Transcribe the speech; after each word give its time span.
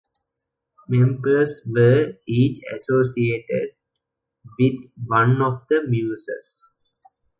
Members 0.87 1.61
were 1.63 2.13
each 2.27 2.59
associated 2.73 3.75
with 4.59 4.89
one 5.05 5.39
of 5.43 5.67
the 5.69 5.85
Muses. 5.87 6.73